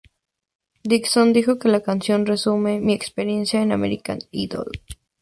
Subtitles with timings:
[0.83, 4.71] Dixon dijo que la canción "resume mi experiencia en "American Idol".